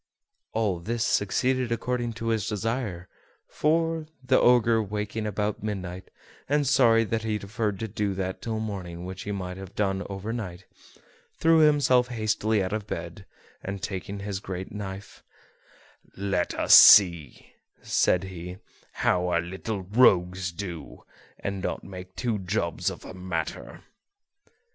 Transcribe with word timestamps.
All 0.53 0.79
this 0.79 1.05
succeeded 1.05 1.71
according 1.71 2.13
to 2.13 2.29
his 2.29 2.49
desire; 2.49 3.07
for, 3.47 4.07
the 4.23 4.39
Ogre 4.39 4.81
waking 4.81 5.27
about 5.27 5.61
midnight, 5.61 6.09
and 6.49 6.65
sorry 6.65 7.03
that 7.03 7.21
he 7.21 7.37
deferred 7.37 7.77
to 7.81 7.87
do 7.87 8.15
that 8.15 8.41
till 8.41 8.59
morning 8.59 9.05
which 9.05 9.21
he 9.25 9.31
might 9.31 9.57
have 9.57 9.75
done 9.75 10.01
over 10.09 10.33
night, 10.33 10.65
threw 11.35 11.59
himself 11.59 12.07
hastily 12.07 12.63
out 12.63 12.73
of 12.73 12.87
bed, 12.87 13.27
and, 13.63 13.83
taking 13.83 14.21
his 14.21 14.39
great 14.39 14.71
knife, 14.71 15.21
"Let 16.17 16.55
us 16.55 16.73
see," 16.73 17.53
said 17.83 18.23
he, 18.23 18.57
"how 18.91 19.27
our 19.27 19.39
little 19.41 19.83
rogues 19.83 20.51
do, 20.51 21.03
and 21.39 21.61
not 21.61 21.83
make 21.83 22.15
two 22.15 22.39
jobs 22.39 22.89
of 22.89 23.01
the 23.01 23.13
matter." 23.13 23.83